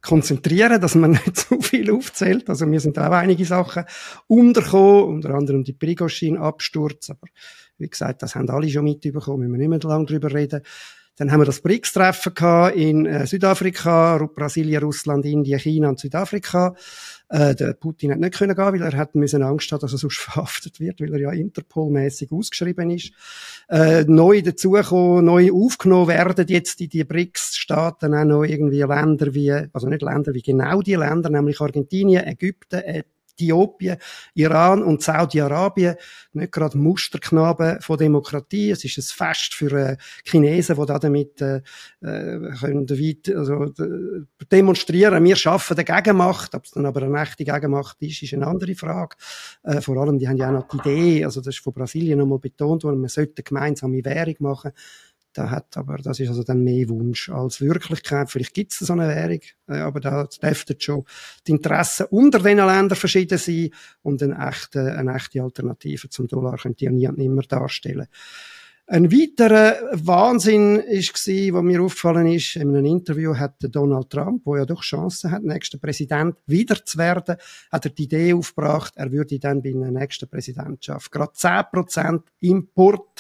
konzentrieren, 0.02 0.80
dass 0.80 0.94
man 0.94 1.12
nicht 1.12 1.36
zu 1.36 1.60
viel 1.62 1.90
aufzählt. 1.90 2.50
Also 2.50 2.66
mir 2.66 2.80
sind 2.80 2.98
da 2.98 3.08
auch 3.08 3.12
einige 3.12 3.46
Sachen 3.46 3.84
untergekommen, 4.26 5.14
unter 5.14 5.30
anderem 5.30 5.64
die 5.64 5.72
Prigoshin-Absturz, 5.72 7.10
aber 7.10 7.26
wie 7.78 7.88
gesagt, 7.88 8.22
das 8.22 8.34
haben 8.34 8.48
alle 8.50 8.68
schon 8.68 8.84
mitbekommen, 8.84 9.48
müssen 9.48 9.52
wir 9.52 9.68
nicht 9.68 9.82
mehr 9.82 9.90
lange 9.90 10.04
drüber 10.06 10.32
reden. 10.32 10.60
Dann 11.16 11.30
haben 11.30 11.40
wir 11.40 11.44
das 11.44 11.60
BRICS-Treffen 11.60 12.74
in 12.74 13.06
äh, 13.06 13.26
Südafrika, 13.26 14.18
Brasilien, 14.34 14.82
Russland, 14.82 15.24
Indien, 15.24 15.60
China 15.60 15.90
und 15.90 16.00
Südafrika. 16.00 16.74
Äh, 17.28 17.54
der 17.54 17.74
Putin 17.74 18.10
hat 18.10 18.18
nicht 18.18 18.34
können 18.34 18.56
gehen, 18.56 18.72
weil 18.72 18.82
er 18.82 18.96
hat 18.96 19.14
müssen 19.14 19.42
Angst 19.44 19.70
haben, 19.70 19.80
dass 19.80 19.92
er 19.92 19.98
sonst 19.98 20.18
verhaftet 20.18 20.80
wird, 20.80 21.00
weil 21.00 21.12
er 21.12 21.20
ja 21.20 21.30
Interpol-mäßig 21.30 22.32
ausgeschrieben 22.32 22.90
ist. 22.90 23.12
Äh, 23.68 24.04
neu 24.08 24.42
dazugekommen, 24.42 25.24
neu 25.24 25.52
aufgenommen 25.52 26.08
werden 26.08 26.46
jetzt 26.48 26.80
in 26.80 26.88
die 26.88 27.04
BRICS-Staaten 27.04 28.12
auch 28.12 28.24
noch 28.24 28.42
irgendwie 28.42 28.82
Länder 28.82 29.34
wie, 29.34 29.52
also 29.72 29.88
nicht 29.88 30.02
Länder 30.02 30.34
wie 30.34 30.42
genau 30.42 30.82
die 30.82 30.96
Länder, 30.96 31.30
nämlich 31.30 31.60
Argentinien, 31.60 32.26
Ägypten, 32.26 32.82
Äthiopien, 33.34 33.98
Iran 34.34 34.82
und 34.82 35.02
Saudi-Arabien 35.02 35.96
nicht 36.32 36.52
gerade 36.52 36.78
Musterknaben 36.78 37.80
von 37.80 37.98
Demokratie. 37.98 38.70
Es 38.70 38.84
ist 38.84 38.98
ein 38.98 39.02
Fest 39.02 39.54
für 39.54 39.72
äh, 39.72 39.96
Chinesen, 40.24 40.76
die 40.76 40.86
da 40.86 40.98
damit 40.98 41.40
äh, 41.40 41.60
äh 42.02 42.50
können 42.60 42.88
weit, 42.88 43.34
also, 43.34 43.72
demonstrieren. 44.50 45.24
Wir 45.24 45.36
schaffen 45.36 45.76
eine 45.76 45.84
Gegenmacht. 45.84 46.54
Ob 46.54 46.64
es 46.64 46.72
dann 46.72 46.86
aber 46.86 47.02
eine 47.02 47.20
echte 47.20 47.44
Gegenmacht 47.44 47.96
ist, 48.00 48.22
ist 48.22 48.34
eine 48.34 48.46
andere 48.46 48.74
Frage. 48.74 49.16
Äh, 49.62 49.80
vor 49.80 49.96
allem, 49.96 50.18
die 50.18 50.28
haben 50.28 50.36
ja 50.36 50.48
auch 50.48 50.52
noch 50.52 50.68
die 50.68 50.76
Idee, 50.78 51.24
also 51.24 51.40
das 51.40 51.54
ist 51.54 51.62
von 51.62 51.72
Brasilien 51.72 52.18
nochmal 52.18 52.38
betont 52.38 52.84
worden, 52.84 53.00
man 53.00 53.08
sollte 53.08 53.42
gemeinsame 53.42 54.04
Währung 54.04 54.36
machen. 54.40 54.72
Da 55.34 55.50
hat 55.50 55.76
aber, 55.76 55.98
das 55.98 56.20
ist 56.20 56.28
also 56.28 56.44
dann 56.44 56.62
mehr 56.62 56.88
Wunsch 56.88 57.28
als 57.28 57.60
Wirklichkeit. 57.60 58.30
Vielleicht 58.30 58.54
gibt 58.54 58.72
es 58.72 58.78
so 58.78 58.92
eine 58.92 59.08
Währung, 59.08 59.40
äh, 59.68 59.78
aber 59.78 59.98
da 60.00 60.24
dürften 60.24 60.80
schon 60.80 61.04
die 61.46 61.52
Interessen 61.52 62.06
unter 62.10 62.38
den 62.38 62.58
Ländern 62.58 62.96
verschieden 62.96 63.36
sein 63.36 63.70
und 64.02 64.22
eine 64.22 64.38
echte, 64.48 64.96
eine 64.96 65.14
echte 65.14 65.42
Alternative 65.42 66.08
zum 66.08 66.28
Dollar 66.28 66.56
könnte 66.56 66.84
ja 66.84 66.92
niemand 66.92 67.18
immer 67.18 67.42
darstellen. 67.42 68.06
Ein 68.86 69.10
weiterer 69.10 69.76
Wahnsinn 69.92 70.78
ist 70.78 71.14
was 71.14 71.62
mir 71.62 71.80
aufgefallen 71.80 72.26
ist, 72.26 72.56
in 72.56 72.68
einem 72.68 72.84
Interview 72.84 73.34
hat 73.34 73.54
Donald 73.60 74.10
Trump, 74.10 74.42
wo 74.44 74.56
ja 74.56 74.66
doch 74.66 74.82
Chancen 74.82 75.30
hat, 75.30 75.42
nächster 75.42 75.78
Präsident 75.78 76.36
wieder 76.46 76.84
zu 76.84 76.98
werden, 76.98 77.36
hat 77.72 77.86
er 77.86 77.90
die 77.92 78.04
Idee 78.04 78.34
aufgebracht, 78.34 78.92
er 78.96 79.10
würde 79.10 79.38
dann 79.38 79.62
bei 79.62 79.72
der 79.72 79.90
nächsten 79.90 80.28
Präsidentschaft 80.28 81.10
gerade 81.10 81.32
10% 81.32 82.24
Import 82.40 83.13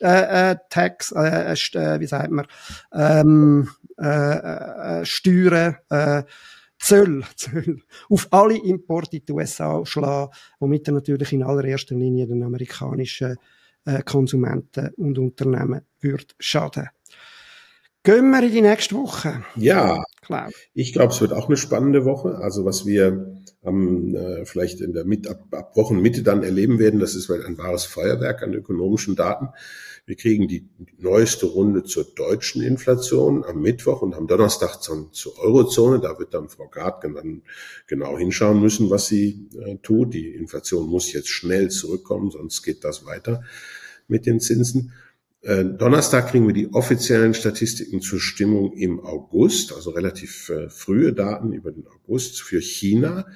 äh, 0.00 0.52
äh, 0.52 0.56
Tax, 0.70 1.12
äh, 1.12 1.52
äh, 1.52 2.00
wie 2.00 2.06
sagt 2.06 2.30
man, 2.30 2.46
ähm, 2.92 3.70
äh, 3.98 5.00
äh, 5.00 5.04
Steuern, 5.04 5.76
äh, 5.90 6.22
Zöll, 6.78 7.24
Zöll 7.36 7.80
auf 8.10 8.28
alle 8.30 8.56
Importe 8.56 9.16
in 9.16 9.24
die 9.26 9.32
USA 9.32 9.84
schlagen, 9.84 10.32
womit 10.58 10.88
er 10.88 10.94
natürlich 10.94 11.32
in 11.32 11.42
allererster 11.42 11.94
Linie 11.94 12.26
den 12.26 12.42
amerikanischen 12.42 13.36
äh, 13.84 14.02
Konsumenten 14.02 14.90
und 14.96 15.18
Unternehmen 15.18 15.82
würde 16.00 16.26
schaden. 16.38 16.88
Gehen 18.02 18.30
wir 18.30 18.42
in 18.42 18.52
die 18.52 18.62
nächste 18.62 18.94
Woche. 18.94 19.42
Ja, 19.56 20.04
Klar. 20.22 20.50
ich 20.74 20.92
glaube, 20.92 21.12
es 21.12 21.20
wird 21.20 21.32
auch 21.32 21.48
eine 21.48 21.56
spannende 21.56 22.04
Woche. 22.04 22.38
Also 22.38 22.64
was 22.64 22.86
wir 22.86 23.36
ähm, 23.66 24.14
äh, 24.14 24.44
vielleicht 24.46 24.80
in 24.80 24.92
der 24.92 25.04
Mit 25.04 25.28
ab, 25.28 25.46
ab 25.50 25.76
Wochenmitte 25.76 26.22
dann 26.22 26.42
erleben 26.42 26.78
werden, 26.78 27.00
das 27.00 27.14
ist 27.14 27.30
ein 27.30 27.58
wahres 27.58 27.84
Feuerwerk 27.84 28.42
an 28.42 28.54
ökonomischen 28.54 29.16
Daten. 29.16 29.48
Wir 30.06 30.14
kriegen 30.14 30.46
die 30.46 30.68
neueste 30.98 31.46
Runde 31.46 31.82
zur 31.82 32.04
deutschen 32.04 32.62
Inflation 32.62 33.44
am 33.44 33.60
Mittwoch 33.60 34.02
und 34.02 34.14
am 34.14 34.28
Donnerstag 34.28 34.80
zum, 34.80 35.12
zur 35.12 35.36
Eurozone. 35.40 35.98
Da 35.98 36.16
wird 36.20 36.32
dann 36.32 36.48
Frau 36.48 36.68
Gard 36.68 37.02
dann 37.02 37.42
genau 37.88 38.16
hinschauen 38.16 38.60
müssen, 38.60 38.88
was 38.88 39.08
sie 39.08 39.48
äh, 39.58 39.78
tut. 39.82 40.14
Die 40.14 40.28
Inflation 40.28 40.88
muss 40.88 41.12
jetzt 41.12 41.28
schnell 41.28 41.70
zurückkommen, 41.70 42.30
sonst 42.30 42.62
geht 42.62 42.84
das 42.84 43.04
weiter 43.04 43.42
mit 44.06 44.26
den 44.26 44.38
Zinsen. 44.38 44.92
Äh, 45.46 45.64
Donnerstag 45.64 46.30
kriegen 46.30 46.48
wir 46.48 46.54
die 46.54 46.74
offiziellen 46.74 47.32
Statistiken 47.32 48.00
zur 48.00 48.18
Stimmung 48.18 48.72
im 48.72 48.98
August, 48.98 49.72
also 49.72 49.90
relativ 49.90 50.48
äh, 50.48 50.68
frühe 50.68 51.12
Daten 51.12 51.52
über 51.52 51.70
den 51.70 51.86
August 51.86 52.42
für 52.42 52.60
China. 52.60 53.28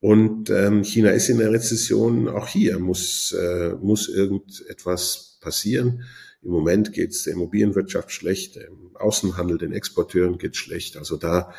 Und 0.00 0.50
ähm, 0.50 0.82
China 0.82 1.10
ist 1.10 1.28
in 1.28 1.38
der 1.38 1.52
Rezession. 1.52 2.28
Auch 2.28 2.48
hier 2.48 2.80
muss, 2.80 3.30
äh, 3.30 3.74
muss 3.80 4.08
irgendetwas 4.08 5.38
passieren. 5.40 6.02
Im 6.42 6.50
Moment 6.50 6.92
geht 6.92 7.10
es 7.10 7.22
der 7.22 7.34
Immobilienwirtschaft 7.34 8.10
schlecht, 8.10 8.56
im 8.56 8.96
Außenhandel, 8.96 9.58
den 9.58 9.72
Exporteuren 9.72 10.38
geht 10.38 10.56
schlecht. 10.56 10.96
Also 10.96 11.16
da, 11.16 11.54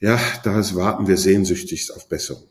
ja, 0.00 0.18
da 0.42 0.74
warten 0.74 1.06
wir 1.06 1.18
sehnsüchtig 1.18 1.92
auf 1.92 2.08
Besserung. 2.08 2.48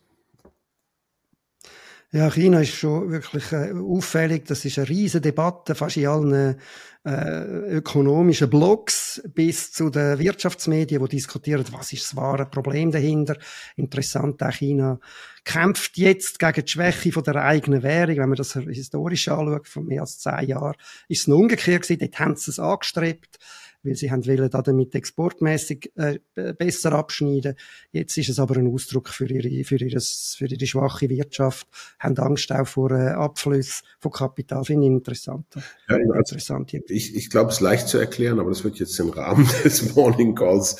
Ja, 2.15 2.29
China 2.29 2.62
ist 2.62 2.75
schon 2.75 3.10
wirklich 3.10 3.51
äh, 3.53 3.74
auffällig. 3.74 4.46
Das 4.46 4.63
ist 4.65 4.77
eine 4.77 4.88
riesige 4.88 5.20
Debatte, 5.22 5.74
fast 5.74 5.98
in 5.98 6.05
allen 6.05 6.60
äh, 7.03 7.41
ökonomischen 7.77 8.51
Blogs 8.51 9.20
bis 9.34 9.72
zu 9.72 9.89
den 9.89 10.20
Wirtschaftsmedien, 10.20 11.03
die 11.03 11.10
diskutieren, 11.10 11.65
was 11.72 11.91
ist 11.91 12.03
das 12.03 12.15
wahre 12.15 12.46
Problem 12.46 12.91
dahinter. 12.91 13.36
Interessant, 13.77 14.43
auch 14.43 14.51
China 14.51 15.00
kämpft 15.43 15.98
jetzt 15.98 16.38
gegen 16.38 16.63
die 16.63 16.72
Schwäche 16.72 17.12
von 17.12 17.24
der 17.24 17.43
eigenen 17.43 17.82
Währung. 17.82 18.17
Wenn 18.17 18.29
man 18.29 18.38
das 18.38 18.53
historisch 18.53 19.27
anschaut, 19.29 19.67
von 19.67 19.88
mehr 19.88 20.01
als 20.01 20.20
zehn 20.20 20.50
Jahren, 20.50 20.75
ist 21.08 21.27
es 21.27 21.34
umgekehrt 21.34 21.82
gewesen. 21.82 22.00
Dort 22.00 22.20
haben 22.20 22.36
sie 22.36 22.51
es 22.51 22.60
angestrebt 22.60 23.39
weil 23.84 23.96
sie 23.96 24.12
haben 24.12 24.25
wollen 24.25 24.50
damit 24.50 24.96
exportmäßig 24.96 25.92
äh, 25.96 26.20
besser 26.54 26.94
abschneiden. 26.94 27.56
Jetzt 27.92 28.18
ist 28.18 28.30
es 28.30 28.40
aber 28.40 28.58
ein 28.58 28.68
Ausdruck 28.68 29.10
für 29.10 29.30
ihre, 29.30 29.63
für 29.63 29.78
ihres, 29.78 30.36
für 30.38 30.48
ihre 30.48 30.66
schwache 30.66 31.10
Wirtschaft, 31.10 31.68
haben 32.00 32.18
Angst 32.18 32.52
auch 32.52 32.68
vor 32.68 32.92
äh, 32.92 33.10
Abfluss 33.10 33.84
von 34.00 34.12
Kapital. 34.12 34.63
Finde 34.66 34.88
ich 34.88 34.94
interessant. 34.94 35.46
Ja, 35.90 35.96
also 35.96 36.13
interessant 36.13 36.74
ich, 36.88 37.16
ich 37.16 37.30
glaube, 37.30 37.50
es 37.50 37.56
ist 37.56 37.62
leicht 37.62 37.88
zu 37.88 37.98
erklären, 37.98 38.40
aber 38.40 38.50
das 38.50 38.63
wird 38.63 38.80
jetzt 38.80 38.98
den 39.00 39.10
Rahmen 39.10 39.48
des 39.63 39.96
Morning 39.96 40.36
Calls 40.36 40.78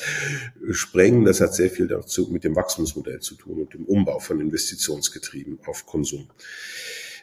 sprengen. 0.70 1.24
Das 1.24 1.40
hat 1.40 1.54
sehr 1.54 1.70
viel 1.70 1.88
dazu 1.88 2.28
mit 2.30 2.44
dem 2.44 2.56
Wachstumsmodell 2.56 3.20
zu 3.20 3.34
tun 3.34 3.60
und 3.60 3.74
dem 3.74 3.84
Umbau 3.84 4.18
von 4.18 4.40
Investitionsgetrieben 4.40 5.58
auf 5.66 5.86
Konsum. 5.86 6.28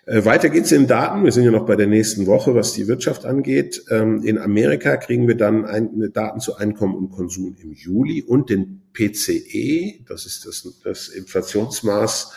Äh, 0.06 0.26
weiter 0.26 0.50
geht's 0.50 0.72
in 0.72 0.88
Daten. 0.88 1.24
Wir 1.24 1.32
sind 1.32 1.44
ja 1.44 1.52
noch 1.52 1.66
bei 1.66 1.76
der 1.76 1.88
nächsten 1.88 2.26
Woche, 2.26 2.56
was 2.56 2.74
die 2.74 2.88
Wirtschaft 2.88 3.26
angeht. 3.26 3.84
Ähm, 3.90 4.24
in 4.24 4.38
Amerika 4.38 4.98
kriegen 4.98 5.28
wir 5.28 5.38
dann 5.38 6.12
Daten 6.14 6.40
zu 6.40 6.56
Einkommen 6.56 6.96
und 6.96 7.12
Konsum 7.12 7.56
im 7.62 7.72
Juli 7.74 8.24
und 8.24 8.50
den 8.50 8.82
PCE, 8.94 10.04
das 10.08 10.26
ist 10.26 10.46
das, 10.46 10.68
das 10.84 11.08
Inflationsmaß, 11.08 12.34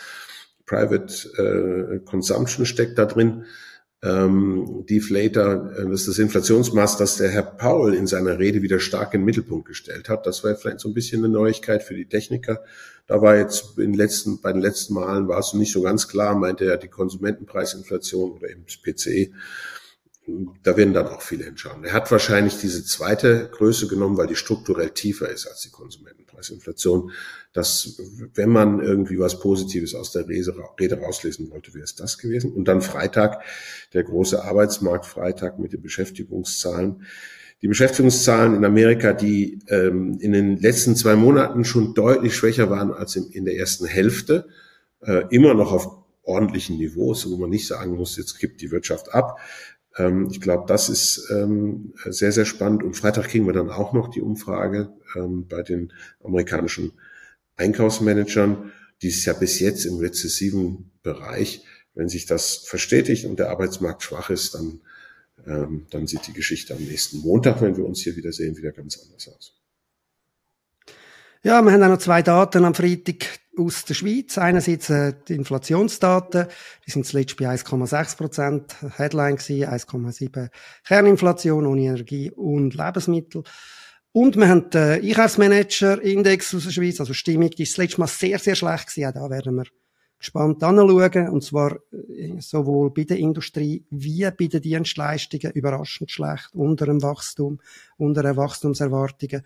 Private 0.65 1.13
äh, 1.37 1.99
Consumption 2.05 2.65
steckt 2.65 2.97
da 2.97 3.05
drin 3.05 3.45
ähm, 4.03 4.85
Deflator, 4.89 5.71
äh, 5.71 5.89
das 5.89 6.01
ist 6.01 6.07
das 6.09 6.19
Inflationsmaß, 6.19 6.97
das 6.97 7.17
der 7.17 7.29
Herr 7.29 7.43
Paul 7.43 7.93
in 7.93 8.07
seiner 8.07 8.37
Rede 8.39 8.61
wieder 8.61 8.79
stark 8.79 9.13
in 9.13 9.21
den 9.21 9.25
Mittelpunkt 9.25 9.67
gestellt 9.67 10.09
hat. 10.09 10.25
Das 10.25 10.43
war 10.43 10.55
vielleicht 10.55 10.79
so 10.79 10.89
ein 10.89 10.93
bisschen 10.93 11.23
eine 11.23 11.33
Neuigkeit 11.33 11.83
für 11.83 11.95
die 11.95 12.07
Techniker. 12.07 12.63
Da 13.07 13.21
war 13.21 13.35
jetzt 13.35 13.77
in 13.77 13.91
den 13.91 13.93
letzten, 13.93 14.41
bei 14.41 14.51
den 14.51 14.61
letzten 14.61 14.95
Malen 14.95 15.27
war 15.27 15.39
es 15.39 15.53
nicht 15.53 15.71
so 15.71 15.81
ganz 15.81 16.07
klar, 16.07 16.35
meinte 16.35 16.65
er 16.65 16.77
die 16.77 16.87
Konsumentenpreisinflation 16.87 18.31
oder 18.31 18.49
eben 18.49 18.65
das 18.65 18.77
PCE. 18.77 19.31
Da 20.63 20.75
werden 20.75 20.95
dann 20.95 21.07
auch 21.07 21.21
viele 21.21 21.43
hinschauen. 21.43 21.83
Er 21.83 21.93
hat 21.93 22.09
wahrscheinlich 22.09 22.57
diese 22.57 22.83
zweite 22.83 23.47
Größe 23.51 23.87
genommen, 23.87 24.17
weil 24.17 24.25
die 24.25 24.35
strukturell 24.35 24.89
tiefer 24.89 25.29
ist 25.29 25.45
als 25.45 25.61
die 25.61 25.69
Konsumentenpreisinflation. 25.69 27.11
Dass, 27.53 28.01
wenn 28.33 28.49
man 28.49 28.79
irgendwie 28.81 29.19
was 29.19 29.39
Positives 29.39 29.93
aus 29.93 30.11
der 30.11 30.27
Rede 30.27 30.99
rauslesen 30.99 31.51
wollte, 31.51 31.75
wäre 31.75 31.83
es 31.83 31.95
das 31.95 32.17
gewesen. 32.17 32.51
Und 32.53 32.67
dann 32.67 32.81
Freitag, 32.81 33.43
der 33.93 34.03
große 34.03 34.43
Arbeitsmarkt 34.43 35.05
Freitag 35.05 35.59
mit 35.59 35.73
den 35.73 35.83
Beschäftigungszahlen. 35.83 37.05
die 37.61 37.67
Beschäftigungszahlen 37.67 38.55
in 38.55 38.65
Amerika, 38.65 39.13
die 39.13 39.59
ähm, 39.67 40.17
in 40.19 40.31
den 40.31 40.57
letzten 40.57 40.95
zwei 40.95 41.15
Monaten 41.15 41.65
schon 41.65 41.93
deutlich 41.93 42.35
schwächer 42.35 42.71
waren 42.71 42.91
als 42.91 43.15
in, 43.15 43.29
in 43.29 43.45
der 43.45 43.57
ersten 43.57 43.85
Hälfte, 43.85 44.47
äh, 45.01 45.23
immer 45.29 45.53
noch 45.53 45.71
auf 45.71 46.05
ordentlichen 46.25 46.77
Niveaus, 46.77 47.29
wo 47.29 47.37
man 47.37 47.49
nicht 47.49 47.67
sagen 47.67 47.95
muss, 47.95 48.17
jetzt 48.17 48.39
kippt 48.39 48.61
die 48.61 48.71
Wirtschaft 48.71 49.13
ab. 49.13 49.39
Ähm, 49.97 50.27
ich 50.31 50.41
glaube, 50.41 50.65
das 50.67 50.89
ist 50.89 51.29
ähm, 51.31 51.93
sehr, 52.05 52.31
sehr 52.31 52.45
spannend. 52.45 52.83
Und 52.83 52.95
Freitag 52.95 53.27
kriegen 53.27 53.45
wir 53.45 53.53
dann 53.53 53.69
auch 53.69 53.93
noch 53.93 54.09
die 54.09 54.21
Umfrage 54.21 54.93
ähm, 55.15 55.47
bei 55.47 55.61
den 55.61 55.93
amerikanischen 56.23 56.93
Einkaufsmanagern, 57.57 58.71
die 59.01 59.07
ist 59.07 59.25
ja 59.25 59.33
bis 59.33 59.59
jetzt 59.59 59.85
im 59.85 59.97
rezessiven 59.97 60.91
Bereich. 61.03 61.63
Wenn 61.93 62.09
sich 62.09 62.25
das 62.25 62.57
verstetigt 62.57 63.25
und 63.25 63.39
der 63.39 63.49
Arbeitsmarkt 63.49 64.03
schwach 64.03 64.29
ist, 64.29 64.55
dann, 64.55 64.81
ähm, 65.45 65.87
dann 65.89 66.07
sieht 66.07 66.27
die 66.27 66.33
Geschichte 66.33 66.73
am 66.73 66.83
nächsten 66.83 67.19
Montag, 67.19 67.61
wenn 67.61 67.77
wir 67.77 67.85
uns 67.85 68.01
hier 68.01 68.15
wieder 68.15 68.33
sehen, 68.33 68.57
wieder 68.57 68.71
ganz 68.71 68.99
anders 68.99 69.27
aus. 69.29 69.64
Ja, 71.45 71.61
wir 71.61 71.71
haben 71.71 71.83
auch 71.83 71.89
noch 71.89 71.99
zwei 71.99 72.23
Daten 72.23 72.65
am 72.65 72.73
Freitag 72.73 73.37
aus 73.55 73.85
der 73.85 73.93
Schweiz. 73.93 74.39
Einerseits 74.39 74.89
äh, 74.89 75.13
die 75.27 75.35
Inflationsdaten, 75.35 76.47
die 76.87 76.89
sind 76.89 77.05
zuletzt 77.05 77.37
bei 77.37 77.45
1,6 77.45 78.17
Prozent, 78.17 78.75
Headline 78.97 79.35
gewesen, 79.35 79.69
1,7 79.69 80.49
Kerninflation 80.83 81.67
ohne 81.67 81.81
Energie 81.83 82.31
und 82.31 82.73
Lebensmittel. 82.73 83.43
Und 84.11 84.37
wir 84.37 84.49
haben 84.49 84.71
den 84.71 85.03
Einkaufsmanager-Index 85.03 86.55
aus 86.55 86.63
der 86.63 86.71
Schweiz, 86.71 86.99
also 86.99 87.13
Stimmung, 87.13 87.51
die 87.51 87.61
ist 87.61 87.73
das 87.73 87.77
letzte 87.77 87.99
Mal 87.99 88.07
sehr, 88.07 88.39
sehr 88.39 88.55
schlecht 88.55 88.87
gewesen. 88.87 89.09
Auch 89.09 89.13
da 89.13 89.29
werden 89.29 89.53
wir 89.53 89.65
gespannt 90.17 90.63
anschauen. 90.63 91.29
Und 91.29 91.43
zwar 91.43 91.75
äh, 91.91 92.39
sowohl 92.39 92.89
bei 92.89 93.03
der 93.03 93.17
Industrie 93.17 93.85
wie 93.91 94.27
bei 94.31 94.47
den 94.47 94.63
Dienstleistungen 94.63 95.51
überraschend 95.51 96.09
schlecht, 96.09 96.49
unter 96.53 96.87
dem 96.87 97.03
Wachstum, 97.03 97.59
unter 97.97 98.23
den 98.23 98.35
Wachstumserwartungen. 98.35 99.43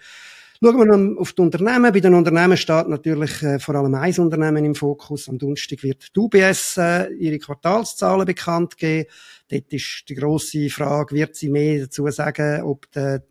Schauen 0.62 0.78
wir 0.78 0.98
noch 0.98 1.22
auf 1.22 1.32
die 1.32 1.42
Unternehmen. 1.42 1.94
Bei 1.94 2.01
den 2.01 2.13
Unternehmen 2.13 2.58
steht 2.58 2.89
natürlich 2.89 3.42
äh, 3.44 3.60
vor 3.60 3.75
allem 3.75 3.96
ein 3.96 4.20
Unternehmen 4.20 4.66
im 4.66 4.75
Fokus. 4.75 5.30
Am 5.30 5.38
Donnerstag 5.38 5.82
wird 5.84 6.13
die 6.13 6.20
UBS 6.20 6.75
äh, 6.75 7.13
ihre 7.13 7.39
Quartalszahlen 7.39 8.25
bekannt 8.25 8.75
geben. 8.75 9.10
Dort 9.48 9.72
ist 9.72 10.04
die 10.10 10.16
grosse 10.16 10.70
Frage, 10.70 11.16
wird 11.16 11.38
sie 11.38 11.48
mehr 11.48 11.84
dazu 11.84 12.10
sagen, 12.10 12.63
ob 12.63 12.92
der 12.92 13.24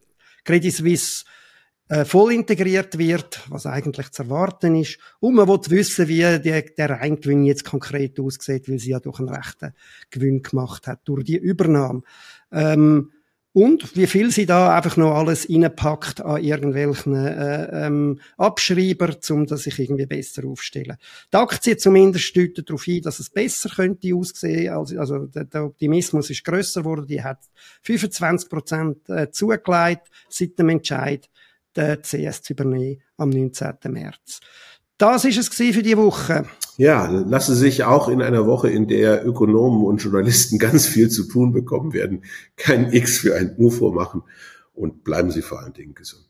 Credit 0.43 0.73
Suisse 0.73 1.27
äh, 1.89 2.07
voll 2.07 2.33
integriert 2.33 2.97
wird, 2.97 3.45
was 3.51 3.67
eigentlich 3.67 4.11
zu 4.11 4.23
erwarten 4.23 4.77
ist. 4.77 4.99
Und 5.21 5.35
man 5.35 5.49
will 5.49 5.61
wissen, 5.69 6.09
wie 6.09 6.39
die, 6.39 6.75
der 6.79 6.91
Reingewinn 6.91 7.45
jetzt 7.45 7.67
konkret 7.67 8.19
aussieht, 8.19 8.71
weil 8.71 8.79
sie 8.79 8.93
ja 8.93 9.01
durch 9.01 9.19
einen 9.19 9.29
rechten 9.29 9.75
Gewinn 10.09 10.43
gemacht 10.43 10.87
hat, 10.87 11.01
durch 11.05 11.25
die 11.25 11.37
Übernahme. 11.37 12.01
Ähm, 12.51 13.11
und 13.59 13.97
wie 13.97 14.07
viel 14.07 14.31
sie 14.31 14.47
da 14.47 14.77
einfach 14.77 14.97
noch 14.97 15.17
alles 15.17 15.49
reinpackt 15.51 16.21
an 16.21 16.41
irgendwelchen 16.41 17.17
äh, 17.17 17.87
ähm, 17.87 18.21
Abschreiber, 18.37 19.17
um 19.31 19.47
das 19.47 19.65
sich 19.65 19.81
irgendwie 19.81 20.07
besser 20.07 20.45
aufstellen. 20.47 20.97
Die 21.33 21.37
Aktie 21.37 21.77
zumindest 21.77 22.37
deutet 22.37 22.69
darauf 22.69 22.87
ein, 22.87 23.03
dass 23.03 23.19
es 23.19 23.31
besser 23.31 23.69
könnte 23.69 24.15
aussehen. 24.15 24.73
Also, 24.73 25.01
also 25.01 25.27
der, 25.27 25.43
der 25.43 25.65
Optimismus 25.65 26.31
ist 26.31 26.45
grösser 26.45 26.83
geworden. 26.83 27.09
Die 27.09 27.21
hat 27.21 27.41
25 27.83 28.49
Prozent 28.49 29.09
äh, 29.09 29.29
zugelegt 29.33 30.09
seit 30.29 30.57
dem 30.57 30.69
Entscheid, 30.69 31.29
den 31.75 32.01
CS 32.03 32.43
zu 32.43 32.53
übernehmen 32.53 33.03
am 33.17 33.31
19. 33.31 33.75
März. 33.89 34.39
Das 34.99 35.25
ist 35.25 35.39
es 35.39 35.49
für 35.49 35.83
die 35.83 35.97
Woche. 35.97 36.45
Ja, 36.77 37.07
lasse 37.07 37.55
sich 37.55 37.85
auch 37.85 38.09
in 38.09 38.21
einer 38.21 38.47
Woche, 38.47 38.69
in 38.69 38.89
der 38.89 39.25
Ökonomen 39.25 39.85
und 39.85 40.03
Journalisten 40.03 40.59
ganz 40.59 40.87
viel 40.87 41.09
zu 41.09 41.25
tun 41.25 41.53
bekommen 41.53 41.93
werden, 41.93 42.25
kein 42.57 42.93
X 42.93 43.19
für 43.19 43.37
ein 43.37 43.55
U 43.59 43.71
vormachen 43.71 44.23
und 44.75 45.05
bleiben 45.05 45.31
Sie 45.31 45.43
vor 45.43 45.61
allen 45.61 45.73
Dingen 45.73 45.95
gesund. 45.95 46.28